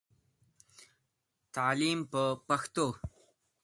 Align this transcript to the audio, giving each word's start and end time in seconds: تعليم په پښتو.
تعليم 1.55 1.99
په 2.11 2.21
پښتو. 2.47 2.87